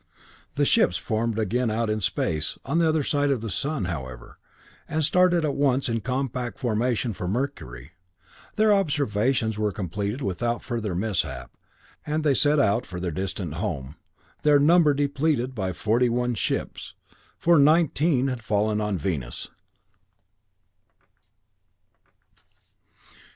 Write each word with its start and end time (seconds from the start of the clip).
The 0.55 0.65
ships 0.65 0.97
formed 0.97 1.37
again 1.37 1.69
out 1.69 1.87
in 1.87 2.01
space, 2.01 2.57
on 2.65 2.79
the 2.79 2.89
other 2.89 3.03
side 3.03 3.29
of 3.29 3.41
the 3.41 3.51
sun, 3.51 3.85
however, 3.85 4.39
and 4.89 5.03
started 5.05 5.45
at 5.45 5.53
once 5.53 5.87
in 5.87 6.01
compact 6.01 6.57
formation 6.57 7.13
for 7.13 7.27
Mercury. 7.27 7.91
Their 8.55 8.73
observations 8.73 9.59
were 9.59 9.71
completed 9.71 10.23
without 10.23 10.63
further 10.63 10.95
mishap, 10.95 11.51
and 12.03 12.23
they 12.23 12.33
set 12.33 12.59
out 12.59 12.83
for 12.83 12.99
their 12.99 13.11
distant 13.11 13.53
home, 13.53 13.95
their 14.41 14.57
number 14.57 14.95
depleted 14.95 15.53
by 15.53 15.71
forty 15.71 16.09
one 16.09 16.33
ships, 16.33 16.95
for 17.37 17.59
nineteen 17.59 18.25
had 18.27 18.41
fallen 18.41 18.81
on 18.81 18.97
Venus. 18.97 19.51